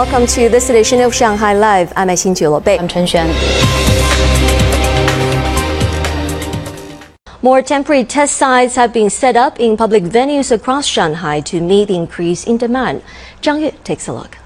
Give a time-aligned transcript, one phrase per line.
[0.00, 1.92] Welcome to this edition of Shanghai Live.
[1.94, 2.78] I'm Xin Bei.
[2.78, 3.28] I'm Chen Xuan.
[7.42, 11.88] More temporary test sites have been set up in public venues across Shanghai to meet
[11.88, 13.02] the increase in demand.
[13.42, 14.38] Zhang Yue takes a look.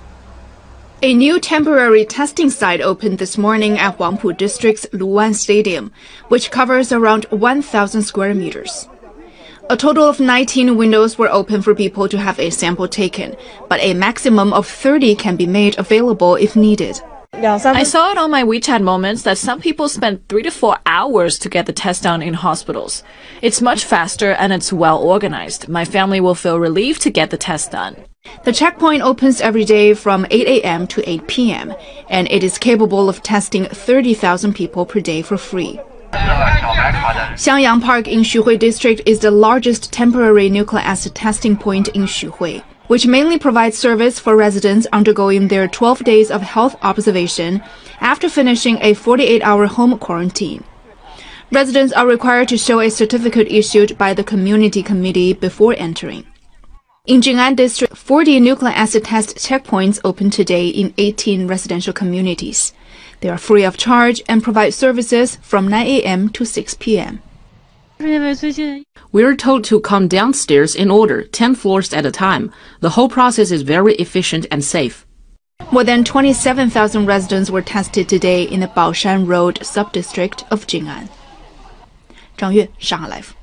[1.02, 5.92] A new temporary testing site opened this morning at Huangpu District's Luwan Stadium,
[6.26, 8.88] which covers around 1,000 square meters.
[9.70, 13.34] A total of 19 windows were open for people to have a sample taken,
[13.68, 17.00] but a maximum of 30 can be made available if needed.
[17.32, 21.38] I saw it on my WeChat moments that some people spend three to four hours
[21.38, 23.02] to get the test done in hospitals.
[23.40, 25.66] It's much faster and it's well organized.
[25.66, 27.96] My family will feel relieved to get the test done.
[28.44, 30.86] The checkpoint opens every day from 8 a.m.
[30.88, 31.74] to 8 p.m.,
[32.08, 35.80] and it is capable of testing 30,000 people per day for free.
[37.34, 42.62] Xiangyang Park in Xuhui District is the largest temporary nucleic acid testing point in Xuhui,
[42.86, 47.62] which mainly provides service for residents undergoing their 12 days of health observation
[48.00, 50.62] after finishing a 48-hour home quarantine.
[51.50, 56.24] Residents are required to show a certificate issued by the community committee before entering.
[57.06, 62.72] In Jing'an District, 40 nucleic acid test checkpoints open today in 18 residential communities.
[63.20, 66.30] They are free of charge and provide services from 9 a.m.
[66.30, 67.20] to 6 p.m.
[69.12, 72.50] We're told to come downstairs in order, 10 floors at a time.
[72.80, 75.04] The whole process is very efficient and safe.
[75.70, 81.10] More than 27,000 residents were tested today in the Baoshan Road subdistrict of Jing'an.
[82.38, 83.36] Zhang Yue, Shanghai Live.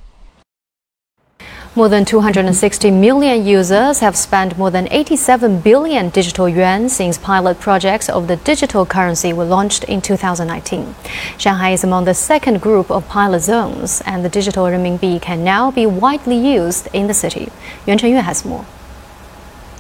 [1.73, 7.61] More than 260 million users have spent more than 87 billion digital yuan since pilot
[7.61, 10.93] projects of the digital currency were launched in 2019.
[11.37, 15.71] Shanghai is among the second group of pilot zones, and the digital renminbi can now
[15.71, 17.49] be widely used in the city.
[17.87, 18.65] Yuan Chenyue has more.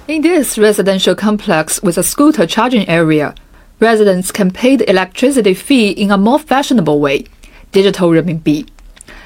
[0.07, 3.35] In this residential complex with a scooter charging area,
[3.81, 7.25] residents can pay the electricity fee in a more fashionable way,
[7.73, 8.69] digital renminbi.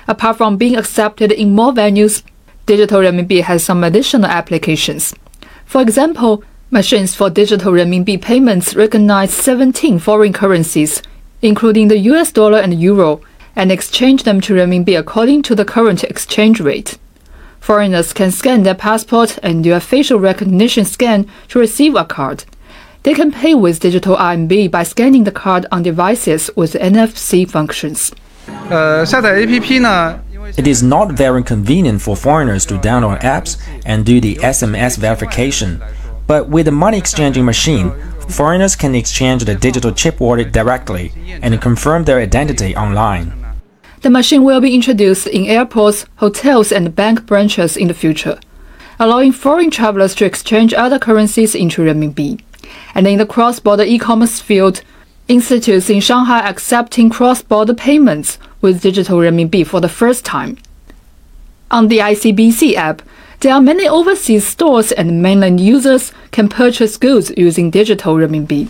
[0.07, 2.23] Apart from being accepted in more venues,
[2.66, 5.14] digital renminbi has some additional applications.
[5.66, 11.02] For example, machines for digital renminbi payments recognize 17 foreign currencies,
[11.42, 13.20] including the US dollar and euro,
[13.56, 16.98] and exchange them to renminbi according to the current exchange rate.
[17.60, 22.44] Foreigners can scan their passport and do a facial recognition scan to receive a card.
[23.02, 28.12] They can pay with digital RMB by scanning the card on devices with NFC functions.
[28.68, 30.18] 呃，下载 APP 呢，
[30.57, 35.83] it is not very convenient for foreigners to download apps and do the SMS verification.
[36.27, 37.91] But with the money exchanging machine,
[38.29, 41.11] foreigners can exchange the digital chip wallet directly
[41.41, 43.33] and confirm their identity online.
[44.01, 48.39] The machine will be introduced in airports, hotels, and bank branches in the future,
[48.97, 52.41] allowing foreign travelers to exchange other currencies into renminbi.
[52.93, 54.81] And in the cross-border e-commerce field,
[55.27, 60.57] institutes in Shanghai accepting cross-border payments with digital renminbi for the first time.
[61.71, 63.01] On the ICBC app,
[63.39, 68.67] there are many overseas stores and mainland users can purchase goods using digital renminbi.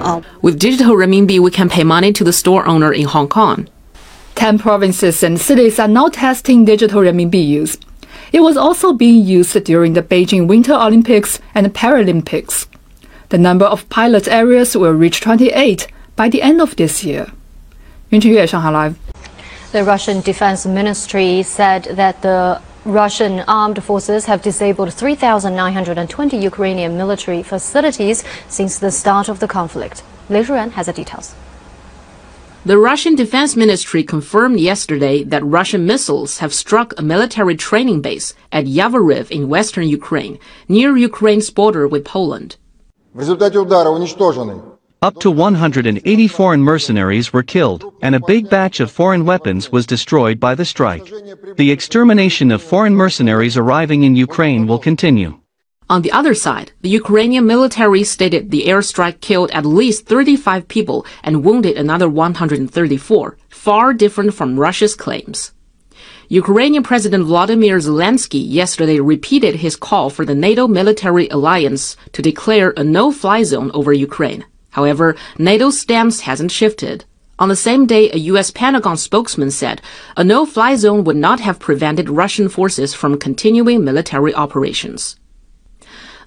[0.00, 3.68] Uh, with digital renminbi, we can pay money to the store owner in Hong Kong.
[4.34, 7.76] Ten provinces and cities are now testing digital renminbi use.
[8.32, 12.66] It was also being used during the Beijing Winter Olympics and Paralympics.
[13.30, 15.86] The number of pilot areas will reach 28
[16.16, 17.28] by the end of this year.
[18.10, 18.98] Yun Yue, Shanghai Live.
[19.70, 27.44] The Russian Defense Ministry said that the Russian armed forces have disabled 3,920 Ukrainian military
[27.44, 30.02] facilities since the start of the conflict.
[30.28, 31.36] Lei Shuran has the details.
[32.66, 38.34] The Russian Defense Ministry confirmed yesterday that Russian missiles have struck a military training base
[38.50, 42.56] at Yavoriv in western Ukraine, near Ukraine's border with Poland.
[45.02, 49.84] Up to 180 foreign mercenaries were killed, and a big batch of foreign weapons was
[49.84, 51.10] destroyed by the strike.
[51.56, 55.40] The extermination of foreign mercenaries arriving in Ukraine will continue.
[55.88, 61.04] On the other side, the Ukrainian military stated the airstrike killed at least 35 people
[61.24, 65.52] and wounded another 134, far different from Russia's claims.
[66.28, 72.72] Ukrainian President Vladimir Zelensky yesterday repeated his call for the NATO military alliance to declare
[72.76, 74.44] a no-fly zone over Ukraine.
[74.70, 77.04] However, NATO's stance hasn't shifted.
[77.40, 78.50] On the same day, a U.S.
[78.50, 79.80] Pentagon spokesman said
[80.16, 85.16] a no-fly zone would not have prevented Russian forces from continuing military operations.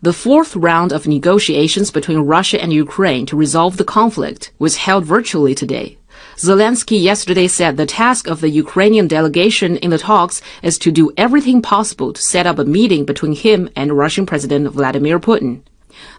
[0.01, 5.05] The fourth round of negotiations between Russia and Ukraine to resolve the conflict was held
[5.05, 5.97] virtually today.
[6.36, 11.12] Zelensky yesterday said the task of the Ukrainian delegation in the talks is to do
[11.16, 15.62] everything possible to set up a meeting between him and Russian President Vladimir Putin.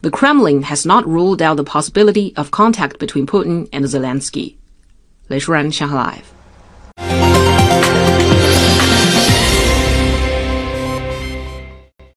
[0.01, 4.55] The Kremlin has not ruled out the possibility of contact between Putin and Zelensky.
[5.29, 6.32] 雷舒然，上海 Live。